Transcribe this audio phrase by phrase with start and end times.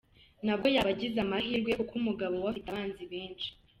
[0.45, 3.49] Nabwo yaba agize amahirwe kuko umugabo we afite abanzi benshi.